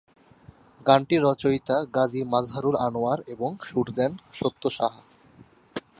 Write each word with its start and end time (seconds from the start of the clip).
গানটির 0.85 1.21
রচয়িতা 1.23 1.75
গাজী 1.95 2.21
মাজহারুল 2.23 2.75
আনোয়ার 2.79 3.19
এবং 3.27 3.49
সুর 3.61 3.87
দেন 3.95 4.11
সত্য 4.33 4.63
সাহা। 4.69 5.01